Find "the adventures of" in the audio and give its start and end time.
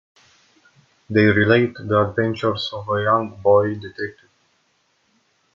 1.75-2.89